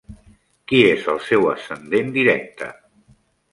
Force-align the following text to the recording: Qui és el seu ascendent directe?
Qui 0.71 0.79
és 0.93 1.05
el 1.13 1.19
seu 1.27 1.45
ascendent 1.53 2.11
directe? 2.19 2.73